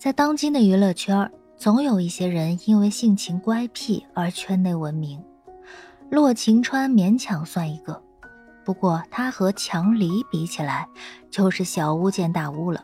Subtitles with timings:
[0.00, 5.22] 在当今的娱乐圈，总有一些人因为性情乖僻而圈内闻名。
[6.08, 8.02] 洛晴川勉强算一个，
[8.64, 10.88] 不过他和强黎比起来，
[11.28, 12.82] 就是小巫见大巫了。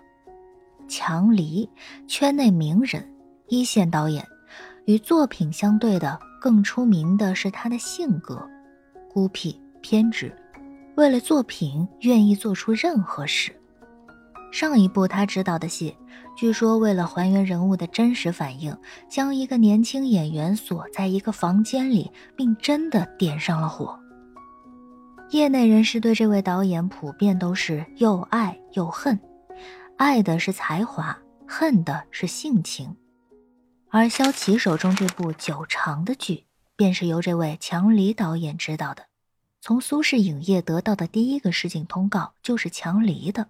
[0.88, 1.66] 强黎，
[2.06, 3.10] 圈内名人，
[3.48, 4.22] 一线导演，
[4.85, 8.46] 与作品相对的更出名的是他的性格，
[9.10, 10.30] 孤僻偏执，
[10.96, 13.58] 为了作品愿意做出任何事。
[14.57, 15.95] 上一部他执导的戏，
[16.34, 18.74] 据说为了还原人物的真实反应，
[19.06, 24.00] 将一个年轻演员锁在一个房间里，并真的点上了火。
[25.28, 29.20] 业内人士对这位导演普遍都是又爱又恨，
[29.98, 32.97] 爱的是才华，恨的是性情。
[33.91, 39.05] 而萧琪手中这部《久长》的剧，便是由这位强黎导演执导的。
[39.61, 43.48] 从苏氏影业得到的第一个试镜通告就是强黎的。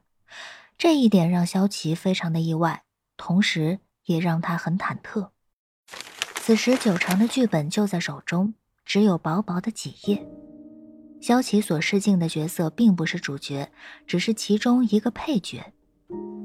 [0.79, 2.83] 这一点让萧琪非常的意外，
[3.17, 5.31] 同时也让他很忐忑。
[6.37, 10.27] 此时九长的剧本就在手中，只有薄薄的几页。
[11.21, 13.73] 萧琪所试镜的角色并不是主角，
[14.07, 15.73] 只是其中一个配角。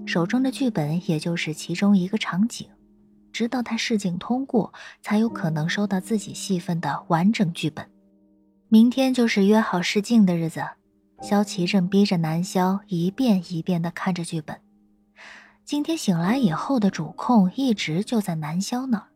[0.07, 2.67] 手中的剧本也就是其中一个场景，
[3.31, 7.87] 直到他试镜通过，才有可能收到自己戏份的完整剧本。
[8.69, 10.63] 明天就是约好试镜的日子。
[11.21, 14.59] 萧琪正逼着南萧一遍一遍地看着剧本。
[15.63, 19.07] 今天醒来以后的主控一直就在南萧那儿。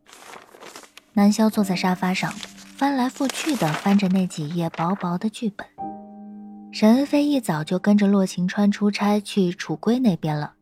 [1.14, 5.66] 南萧坐在沙发上，翻来覆去地翻着那几页薄薄的剧本。
[6.72, 10.54] 沈恩飞一早就跟着洛晴川出差去楚归那边了，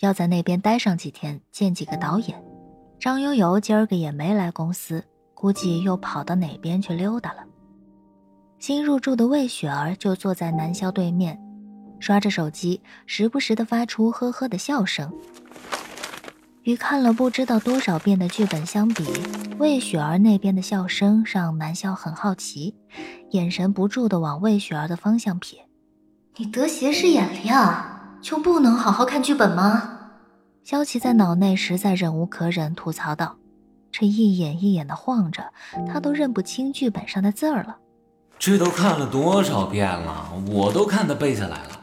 [0.00, 2.44] 要在那边待上几天，见几个导演。
[2.98, 7.44] 张悠悠今儿个也没来公司，估计又跑到哪边去溜达了。
[8.60, 11.40] 新入住的魏雪儿就坐在南萧对面，
[11.98, 15.10] 刷着手机，时不时的发出呵呵的笑声。
[16.64, 19.02] 与看了不知道多少遍的剧本相比，
[19.58, 22.74] 魏雪儿那边的笑声让南萧很好奇，
[23.30, 25.54] 眼神不住的往魏雪儿的方向瞥。
[26.36, 28.18] 你得斜视眼了呀？
[28.20, 30.10] 就不能好好看剧本吗？
[30.64, 33.38] 萧琪在脑内实在忍无可忍，吐槽道
[33.90, 35.50] ：“这一眼一眼的晃着，
[35.88, 37.78] 他都认不清剧本上的字儿了。”
[38.40, 41.78] 这都看了多少遍了，我都看得背下来了。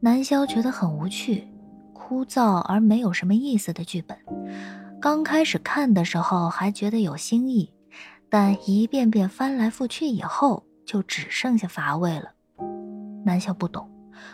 [0.00, 1.46] 南萧觉得很无趣、
[1.92, 4.16] 枯燥而没有什么意思的剧本。
[4.98, 7.74] 刚开始看的时候还觉得有新意，
[8.30, 12.30] 但一遍遍翻来覆去以后，就只剩下乏味了。
[13.26, 13.86] 南萧不懂，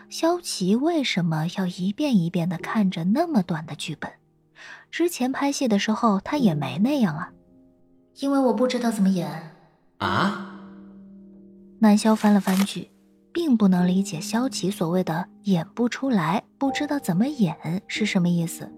[0.08, 4.08] 萧琪为什么要一遍一遍地看着那么短的剧本？
[4.92, 7.32] 之前拍戏的时候他也没那样啊。
[8.20, 9.56] 因为我不知道怎么演
[9.98, 10.50] 啊。
[11.82, 12.92] 南萧翻了翻剧，
[13.32, 18.72] 并不能理解萧琪所谓的“演不出来，不知道怎么演”是什么意思。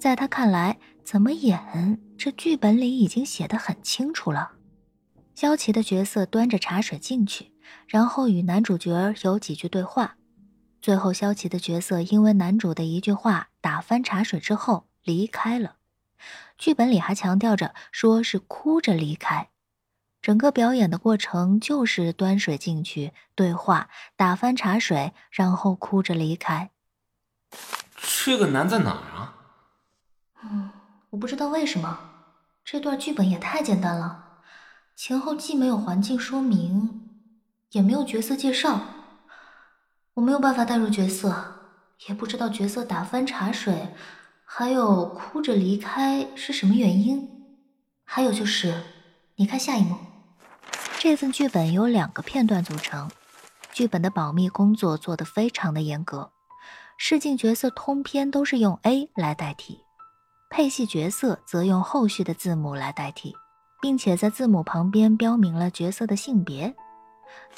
[0.00, 4.50] 在他看来，怎么演，这剧本里已经写得很清楚了。
[5.36, 7.52] 萧琪的角色端着茶水进去，
[7.86, 10.16] 然后与男主角有几句对话。
[10.82, 15.76] 最后，萧琪的角色因为男主的一句话打翻茶水之后离开了。
[16.58, 19.50] 剧本里还强调着，说是哭着离开。
[20.22, 26.70] 整个表演的过程就是端水进去，对话，打翻茶水，然后哭着离开。
[28.24, 29.34] 这个难在哪儿啊？
[30.42, 30.70] 嗯，
[31.10, 31.98] 我不知道为什么，
[32.64, 34.42] 这段剧本也太简单了，
[34.94, 37.08] 前后既没有环境说明，
[37.70, 38.80] 也没有角色介绍，
[40.14, 41.70] 我没有办法带入角色，
[42.08, 43.94] 也不知道角色打翻茶水，
[44.44, 47.26] 还有哭着离开是什么原因。
[48.04, 48.82] 还有就是，
[49.36, 49.96] 你看下一幕。
[51.02, 53.10] 这份剧本由两个片段组成，
[53.72, 56.30] 剧本的保密工作做得非常的严格，
[56.98, 59.80] 试镜角色通篇都是用 A 来代替，
[60.50, 63.34] 配戏角色则用后续的字母来代替，
[63.80, 66.74] 并且在字母旁边标明了角色的性别，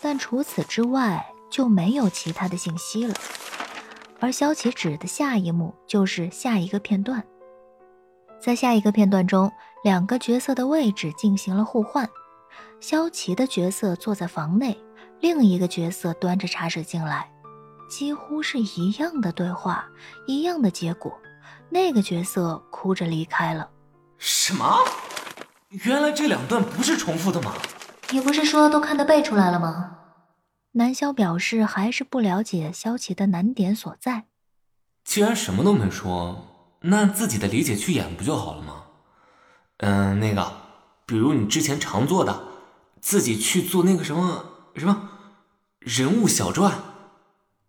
[0.01, 3.13] 但除此之外就没有其他的信息了。
[4.21, 7.25] 而萧琪指的下一幕就是下一个片段，
[8.41, 9.51] 在下一个片段中，
[9.83, 12.09] 两个角色的位置进行了互换。
[12.83, 14.77] 萧琪的角色坐在房内，
[15.21, 17.31] 另一个角色端着茶水进来，
[17.89, 19.89] 几乎是一样的对话，
[20.27, 21.17] 一样的结果。
[21.71, 23.71] 那个角色哭着离开了。
[24.19, 24.81] 什么？
[25.69, 27.53] 原来这两段不是重复的吗？
[28.11, 29.99] 你不是说都看得背出来了吗？
[30.73, 34.25] 南萧表示还是不了解萧琪的难点所在。
[35.05, 38.83] 既然什么都没说，那自己的理解去演不就好了吗？
[39.77, 40.53] 嗯，那个，
[41.07, 42.49] 比如你之前常做的。
[43.03, 44.45] 自己去做那个什么
[44.77, 45.11] 什么
[45.81, 46.73] 人物小传。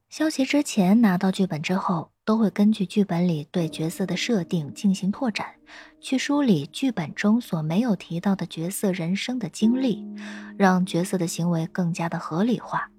[0.07, 5.55] 萧琪之前拿到剧本之后，都会根据剧本里对角色的设定进行拓展，
[5.99, 10.05] 去梳理剧本中所没有提到的角色人生的经历，
[10.55, 12.91] 让角色的行为更加的合理化。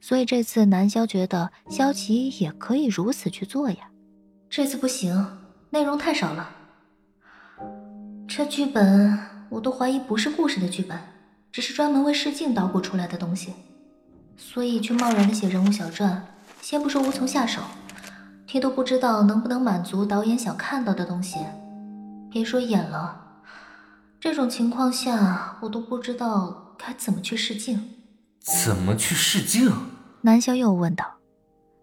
[0.00, 3.90] 所以这次南萧觉得萧琪也可以如此去做呀。
[4.48, 5.38] 这次不行，
[5.68, 6.56] 内容太少了。
[8.26, 9.18] 这剧本
[9.50, 10.98] 我都怀疑不是故事的剧本，
[11.56, 13.54] 只是专门为试镜捣鼓出来的东西。
[14.36, 16.26] 所以去贸然的写人物小传，
[16.60, 17.62] 先不说无从下手，
[18.46, 21.38] 听都不知道能不能满足导演想看到的东西。
[22.30, 23.38] 别说演了，
[24.20, 27.88] 这种情况下我都不知道该怎么去试镜。
[28.40, 29.72] 怎么去试镜？
[30.20, 31.06] 南萧又问道。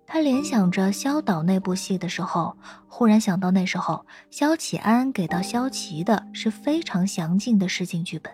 [0.05, 2.55] 他联想着萧导那部戏的时候，
[2.87, 8.31] 忽然想到那时候萧启安给到萧琪的是非常详尽的试镜剧本。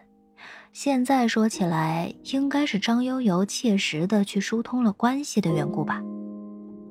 [0.71, 6.01] 现在说起来，应该是张悠悠切实的去疏通了关系的缘故吧。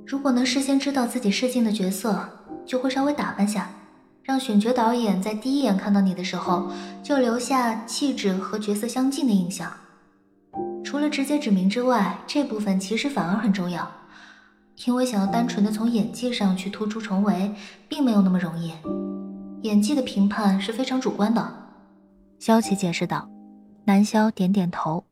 [0.07, 2.29] 如果能事先知道自己试镜的角色，
[2.67, 3.71] 就会稍微打扮下，
[4.23, 6.71] 让选角导演在第一眼看到你的时候，
[7.03, 9.73] 就留下气质和角色相近的印象。
[10.85, 13.91] 除了直接指名之外，这部分其实反而很重要。
[14.87, 17.55] 因为想要单纯的从演技上去突出重围，
[17.89, 18.73] 并没有那么容易。
[19.63, 21.53] 演技的评判是非常主观的。
[22.39, 23.29] 萧琪解释道。
[23.89, 25.07] 南萧点点头，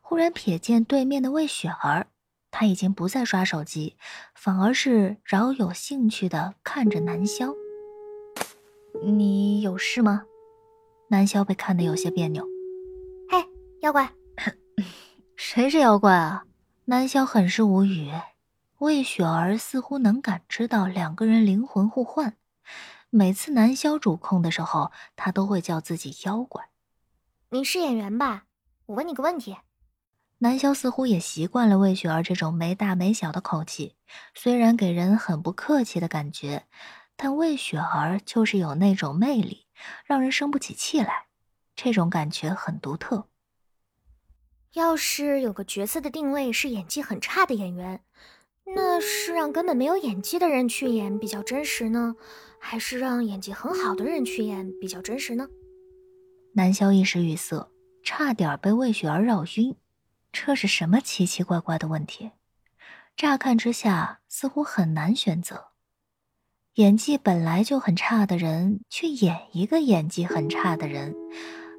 [0.00, 2.08] 忽然瞥见对面的魏雪儿，
[2.50, 3.94] 她已经不再刷手机，
[4.34, 7.54] 反而是饶有兴趣的看着南萧。
[9.04, 10.24] 你有事吗？
[11.10, 12.44] 南萧被看得有些别扭。
[13.30, 13.38] 嘿，
[13.82, 14.10] 妖怪，
[15.36, 16.42] 谁是妖怪啊？
[16.86, 18.10] 南萧很是无语。
[18.78, 22.34] 魏雪儿似乎能感知到两个人灵魂互换，
[23.10, 26.64] 每次南萧主控的时候，他都会叫自己妖怪。
[27.50, 28.44] 你是演员吧？
[28.84, 29.56] 我问你个问题。
[30.40, 33.96] 南萧似乎也习惯了魏雪儿这种没大没小的口气，
[34.34, 36.66] 虽然给人很不客气的感觉，
[37.16, 39.64] 但魏雪儿就是有那种魅力，
[40.04, 41.28] 让人生不起气来。
[41.74, 43.28] 这种感觉很独特。
[44.74, 48.04] 要是有个角色的定位是演技很差的演员。
[48.76, 52.14] 那是让根本没有演技的人去演比较真实呢，
[52.60, 55.48] 还是让演技很好的人去演比较真实呢？
[56.54, 57.70] 南萧一时语塞，
[58.02, 59.76] 差点被魏雪儿绕晕。
[60.32, 62.30] 这是什么奇奇怪怪的问题？
[63.16, 65.68] 乍看之下似乎很难选择。
[66.74, 71.14] 演技本来就很差的人去演一个演技很差的人，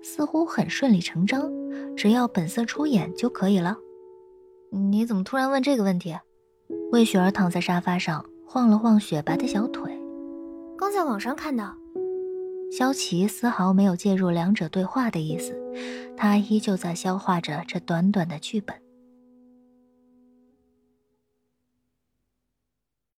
[0.04, 1.50] 似乎很顺理成章，
[1.96, 3.78] 只要本色出演就可以了。
[4.72, 6.18] 你怎么突然问这个问题？
[6.92, 9.98] 魏雪儿躺在沙发上，晃了晃雪白的小腿。
[10.78, 11.79] 刚在网上看到。
[12.72, 15.58] 萧琪丝毫没有介入两者对话的意思，
[16.16, 18.76] 他依旧在消化着这短短的剧本。